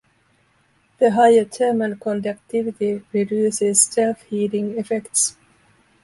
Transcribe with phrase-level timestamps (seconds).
[0.97, 5.37] The higher thermal conductivity reduces self-heating effects.